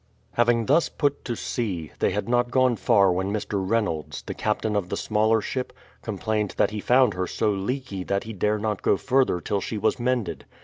[0.31, 3.63] Having thus put to sea, they had not gone far when Mr.
[3.63, 8.23] Reynolds, the captain of the smaller ship, complained that he found her so leaky that
[8.23, 10.45] he dare not go further till she was mended.